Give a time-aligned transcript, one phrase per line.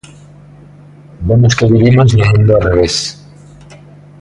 [1.27, 2.95] Vemos que vivimos no mundo ao revés.